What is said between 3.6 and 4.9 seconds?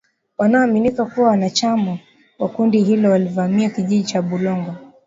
kijiji cha Bulongo